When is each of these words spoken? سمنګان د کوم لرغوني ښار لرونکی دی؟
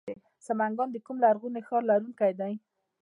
سمنګان 0.45 0.89
د 0.91 0.97
کوم 1.05 1.17
لرغوني 1.23 1.61
ښار 1.67 1.83
لرونکی 1.91 2.31
دی؟ 2.39 2.53